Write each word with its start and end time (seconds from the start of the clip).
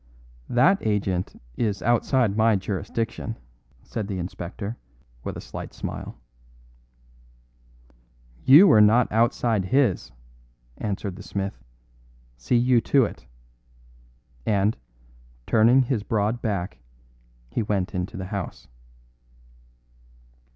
"That 0.49 0.79
agent 0.81 1.39
is 1.57 1.83
outside 1.83 2.35
my 2.35 2.55
jurisdiction," 2.55 3.37
said 3.83 4.07
the 4.07 4.17
inspector 4.17 4.75
with 5.23 5.37
a 5.37 5.41
slight 5.41 5.75
smile. 5.75 6.17
"You 8.43 8.71
are 8.71 8.81
not 8.81 9.11
outside 9.11 9.65
His," 9.65 10.11
answered 10.79 11.17
the 11.17 11.21
smith; 11.21 11.63
"see 12.35 12.57
you 12.57 12.81
to 12.81 13.05
it," 13.05 13.27
and, 14.43 14.75
turning 15.45 15.83
his 15.83 16.01
broad 16.01 16.41
back, 16.41 16.79
he 17.51 17.61
went 17.61 17.93
into 17.93 18.17
the 18.17 18.25
house. 18.33 18.67